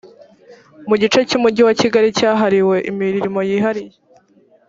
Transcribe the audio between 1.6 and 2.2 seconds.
wa kigali